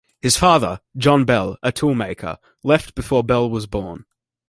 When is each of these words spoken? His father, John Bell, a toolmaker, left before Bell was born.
His 0.19 0.35
father, 0.35 0.81
John 0.97 1.25
Bell, 1.25 1.57
a 1.61 1.71
toolmaker, 1.71 2.39
left 2.63 2.95
before 2.95 3.23
Bell 3.23 3.47
was 3.47 3.67
born. 3.67 4.05